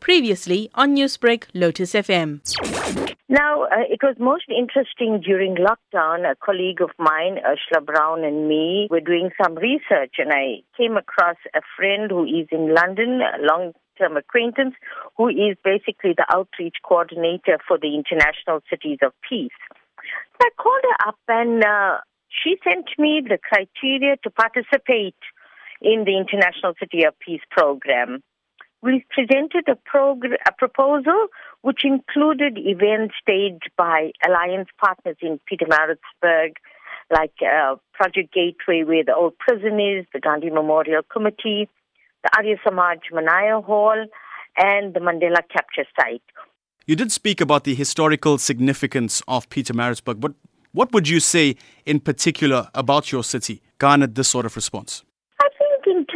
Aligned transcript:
Previously 0.00 0.70
on 0.74 0.96
Newsbreak, 0.96 1.44
Lotus 1.54 1.92
FM. 1.92 2.40
Now, 3.28 3.62
uh, 3.62 3.86
it 3.88 4.00
was 4.02 4.16
most 4.18 4.46
interesting 4.48 5.20
during 5.20 5.54
lockdown. 5.54 6.28
A 6.28 6.34
colleague 6.34 6.80
of 6.80 6.90
mine, 6.98 7.38
Ursula 7.38 7.80
Brown, 7.80 8.24
and 8.24 8.48
me 8.48 8.88
were 8.90 9.00
doing 9.00 9.30
some 9.40 9.54
research, 9.54 10.14
and 10.18 10.32
I 10.32 10.62
came 10.76 10.96
across 10.96 11.36
a 11.54 11.60
friend 11.76 12.10
who 12.10 12.24
is 12.24 12.48
in 12.50 12.74
London, 12.74 13.20
a 13.22 13.38
long 13.40 13.72
term 13.96 14.16
acquaintance, 14.16 14.74
who 15.16 15.28
is 15.28 15.56
basically 15.62 16.14
the 16.16 16.26
outreach 16.34 16.76
coordinator 16.82 17.58
for 17.68 17.78
the 17.78 17.94
International 17.94 18.60
Cities 18.68 18.98
of 19.00 19.12
Peace. 19.28 19.60
So 20.40 20.40
I 20.42 20.50
called 20.60 20.82
her 20.82 21.08
up, 21.08 21.18
and 21.28 21.62
uh, 21.62 21.98
she 22.42 22.56
sent 22.64 22.88
me 22.98 23.22
the 23.22 23.38
criteria 23.38 24.16
to 24.24 24.30
participate 24.30 25.22
in 25.80 26.04
the 26.04 26.18
International 26.18 26.74
City 26.80 27.04
of 27.04 27.14
Peace 27.20 27.42
program. 27.50 28.22
We 28.82 29.04
presented 29.10 29.64
a, 29.68 29.76
progr- 29.76 30.36
a 30.46 30.52
proposal 30.52 31.26
which 31.62 31.84
included 31.84 32.56
events 32.56 33.14
staged 33.20 33.70
by 33.76 34.12
alliance 34.26 34.68
partners 34.82 35.16
in 35.20 35.38
Pietermaritzburg, 35.50 36.54
like 37.10 37.34
uh, 37.42 37.76
Project 37.92 38.32
Gateway, 38.32 38.84
where 38.84 39.04
the 39.04 39.14
old 39.14 39.36
prison 39.38 39.78
is, 39.80 40.06
the 40.14 40.20
Gandhi 40.20 40.48
Memorial 40.50 41.02
Committee, 41.02 41.68
the 42.22 42.36
Arya 42.36 42.56
Samaj 42.64 42.98
Manaya 43.12 43.62
Hall, 43.62 44.06
and 44.56 44.94
the 44.94 45.00
Mandela 45.00 45.42
Capture 45.52 45.84
Site. 45.98 46.22
You 46.86 46.96
did 46.96 47.12
speak 47.12 47.40
about 47.40 47.64
the 47.64 47.74
historical 47.74 48.38
significance 48.38 49.22
of 49.28 49.48
Pietermaritzburg, 49.50 50.20
but 50.20 50.32
what 50.72 50.92
would 50.92 51.08
you 51.08 51.20
say 51.20 51.56
in 51.84 52.00
particular 52.00 52.68
about 52.74 53.12
your 53.12 53.24
city 53.24 53.60
garnered 53.78 54.14
this 54.14 54.28
sort 54.28 54.46
of 54.46 54.56
response? 54.56 55.04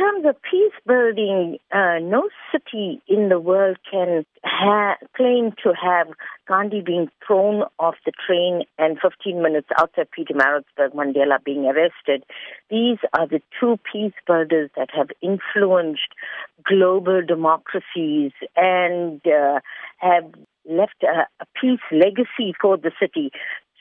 Terms 0.05 0.25
of 0.27 0.37
peace 0.43 0.73
building, 0.87 1.59
uh, 1.73 1.99
no 2.01 2.29
city 2.53 3.01
in 3.09 3.29
the 3.29 3.41
world 3.41 3.79
can 3.91 4.25
ha- 4.45 4.97
claim 5.17 5.53
to 5.63 5.73
have 5.73 6.09
Gandhi 6.47 6.83
being 6.83 7.09
thrown 7.27 7.65
off 7.79 7.95
the 8.05 8.13
train 8.27 8.65
and 8.79 8.99
15 9.01 9.43
minutes 9.43 9.69
outside 9.79 10.09
Pietermaritzburg, 10.17 10.95
Mandela 10.95 11.43
being 11.43 11.65
arrested. 11.65 12.25
These 12.71 12.99
are 13.15 13.27
the 13.27 13.41
two 13.59 13.79
peace 13.91 14.13
builders 14.27 14.71
that 14.77 14.91
have 14.95 15.09
influenced 15.23 16.13
global 16.65 17.23
democracies 17.27 18.33
and 18.57 19.21
uh, 19.27 19.61
have 19.99 20.31
left 20.69 21.03
a, 21.03 21.27
a 21.41 21.47
peace 21.61 21.81
legacy 21.93 22.55
for 22.61 22.77
the 22.77 22.91
city. 23.01 23.31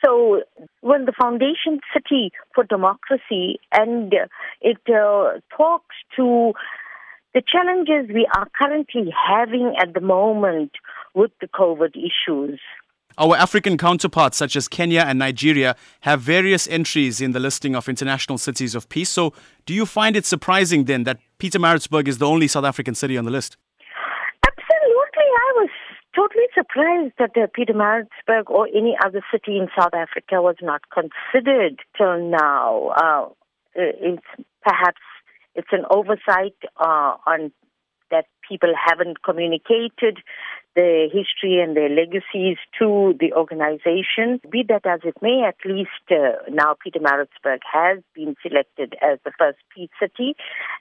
So, 0.03 0.41
well, 0.81 1.05
the 1.05 1.13
Foundation 1.19 1.79
City 1.93 2.31
for 2.53 2.65
Democracy, 2.65 3.59
and 3.71 4.13
it 4.61 4.77
uh, 4.87 5.39
talks 5.55 5.95
to 6.17 6.53
the 7.33 7.41
challenges 7.41 8.13
we 8.13 8.27
are 8.35 8.47
currently 8.59 9.11
having 9.11 9.75
at 9.81 9.93
the 9.93 10.01
moment 10.01 10.71
with 11.15 11.31
the 11.41 11.47
COVID 11.47 11.95
issues. 11.95 12.59
Our 13.17 13.35
African 13.35 13.77
counterparts, 13.77 14.37
such 14.37 14.55
as 14.55 14.67
Kenya 14.67 15.01
and 15.01 15.19
Nigeria, 15.19 15.75
have 16.01 16.21
various 16.21 16.67
entries 16.67 17.21
in 17.21 17.31
the 17.31 17.39
listing 17.39 17.75
of 17.75 17.87
international 17.87 18.39
cities 18.39 18.73
of 18.73 18.89
peace. 18.89 19.09
So, 19.09 19.33
do 19.65 19.73
you 19.73 19.85
find 19.85 20.15
it 20.15 20.25
surprising 20.25 20.85
then 20.85 21.03
that 21.03 21.19
Pietermaritzburg 21.39 22.07
is 22.07 22.17
the 22.17 22.27
only 22.27 22.47
South 22.47 22.65
African 22.65 22.95
city 22.95 23.17
on 23.17 23.25
the 23.25 23.31
list? 23.31 23.55
Absolutely. 24.45 25.27
I 25.47 25.51
was 25.57 25.69
totally 26.15 26.42
surprised 26.55 27.13
that 27.19 27.31
uh, 27.35 27.47
Pietermaritzburg 27.57 28.49
or 28.49 28.67
any 28.67 28.95
other 29.03 29.21
city 29.31 29.57
in 29.57 29.67
South 29.77 29.93
Africa 29.93 30.41
was 30.41 30.55
not 30.61 30.81
considered 30.89 31.79
till 31.97 32.19
now. 32.19 32.93
Uh, 32.95 33.29
it's 33.75 34.25
perhaps 34.61 35.01
it's 35.55 35.69
an 35.71 35.85
oversight 35.89 36.55
uh, 36.77 37.15
on 37.25 37.51
that 38.11 38.25
people 38.47 38.73
haven't 38.75 39.23
communicated 39.23 40.19
the 40.75 41.07
history 41.11 41.61
and 41.61 41.75
their 41.77 41.89
legacies 41.89 42.57
to 42.79 43.13
the 43.19 43.31
organization. 43.33 44.39
Be 44.49 44.63
that 44.69 44.85
as 44.85 45.01
it 45.03 45.15
may, 45.21 45.43
at 45.47 45.57
least 45.65 45.89
uh, 46.11 46.41
now 46.49 46.75
Pietermaritzburg 46.75 47.59
has 47.71 47.99
been 48.15 48.35
selected 48.41 48.95
as 49.01 49.19
the 49.23 49.31
first 49.37 49.59
peace 49.75 49.89
city, 49.99 50.35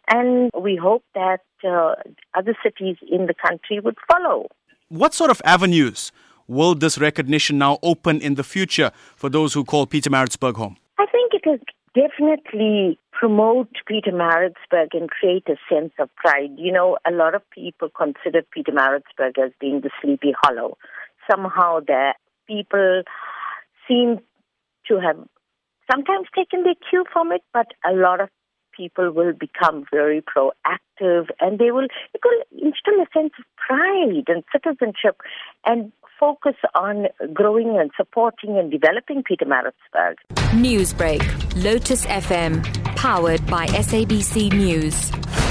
and 0.08 0.50
we 0.58 0.76
hope 0.76 1.04
that 1.14 1.44
uh, 1.64 1.94
other 2.34 2.56
cities 2.62 2.96
in 3.10 3.26
the 3.26 3.34
country 3.34 3.80
would 3.80 3.96
follow. 4.10 4.48
What 4.92 5.14
sort 5.14 5.30
of 5.30 5.41
avenues 5.47 6.12
will 6.47 6.75
this 6.75 6.98
recognition 6.98 7.56
now 7.56 7.78
open 7.82 8.20
in 8.20 8.34
the 8.34 8.44
future 8.44 8.91
for 9.16 9.30
those 9.30 9.54
who 9.54 9.64
call 9.64 9.86
Pietermaritzburg 9.86 10.56
home? 10.56 10.76
I 10.98 11.06
think 11.06 11.32
it 11.32 11.41
will 11.47 11.56
definitely 11.94 12.98
promote 13.10 13.70
Pietermaritzburg 13.91 14.88
and 14.92 15.08
create 15.08 15.44
a 15.48 15.56
sense 15.66 15.94
of 15.98 16.14
pride. 16.16 16.50
You 16.58 16.72
know, 16.72 16.98
a 17.06 17.10
lot 17.10 17.34
of 17.34 17.41
people 17.48 17.88
consider 17.88 18.42
Pietermaritzburg 18.54 19.38
as 19.42 19.52
being 19.58 19.81
the 19.81 19.88
sleepy 20.02 20.34
hollow. 20.42 20.76
Somehow 21.31 21.81
the 21.81 22.12
people 22.47 23.02
seem 23.88 24.19
to 24.88 25.00
have 25.00 25.16
sometimes 25.91 26.26
taken 26.36 26.64
their 26.64 26.75
cue 26.91 27.06
from 27.10 27.32
it, 27.32 27.41
but 27.54 27.69
a 27.91 27.94
lot 27.94 28.20
of 28.20 28.28
people 28.76 29.10
will 29.12 29.32
become 29.32 29.84
very 29.90 30.22
proactive 30.22 31.28
and 31.40 31.58
they 31.58 31.70
will, 31.70 31.86
it 32.14 32.20
will 32.24 32.42
instill 32.52 33.00
a 33.00 33.06
sense 33.12 33.32
of 33.38 33.44
pride 33.56 34.24
and 34.28 34.42
citizenship 34.52 35.20
and 35.64 35.92
focus 36.18 36.54
on 36.74 37.06
growing 37.32 37.78
and 37.80 37.90
supporting 37.96 38.58
and 38.58 38.70
developing 38.70 39.24
Pietermaritzburg. 39.24 40.14
Newsbreak, 40.52 41.22
Lotus 41.62 42.06
FM, 42.06 42.62
powered 42.96 43.44
by 43.46 43.66
SABC 43.66 44.52
News. 44.52 45.41